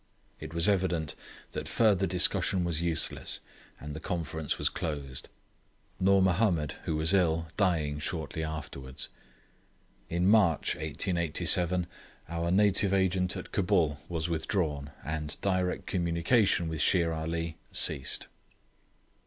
[0.39, 1.13] It was evident
[1.51, 3.39] that further discussion was useless,
[3.79, 5.29] and the conference was closed;
[5.99, 9.09] Noor Mahomed, who was ill, dying shortly afterwards.
[10.09, 11.85] In March 1877
[12.27, 18.25] our native Agent at Cabul was withdrawn, and direct communication with Shere Ali ceased.